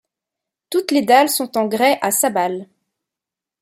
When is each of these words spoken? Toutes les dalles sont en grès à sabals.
Toutes 0.71 0.89
les 0.89 1.03
dalles 1.03 1.29
sont 1.29 1.59
en 1.59 1.67
grès 1.67 1.99
à 2.01 2.09
sabals. 2.09 2.67